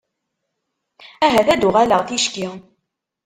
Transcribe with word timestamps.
Ahat 1.25 1.47
ad 1.53 1.59
d-uɣaleɣ 1.61 2.01
ticki. 2.07 2.47